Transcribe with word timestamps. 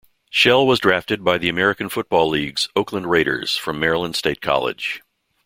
Shell 0.31 0.65
was 0.65 0.79
drafted 0.79 1.23
by 1.23 1.37
the 1.37 1.47
American 1.47 1.87
Football 1.87 2.27
League's 2.29 2.69
Oakland 2.75 3.11
Raiders 3.11 3.55
from 3.55 3.79
Maryland 3.79 4.15
State 4.15 4.41
College. 4.41 5.03